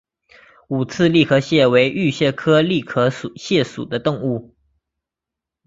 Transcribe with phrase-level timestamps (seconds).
[0.69, 4.55] 五刺栗壳蟹为玉蟹科栗壳蟹属的动物。